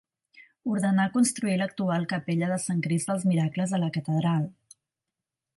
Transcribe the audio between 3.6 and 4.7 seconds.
a la catedral.